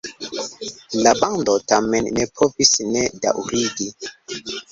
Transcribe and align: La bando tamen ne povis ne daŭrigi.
La 1.07 1.11
bando 1.19 1.53
tamen 1.73 2.09
ne 2.17 2.25
povis 2.41 2.73
ne 2.97 3.05
daŭrigi. 3.27 3.91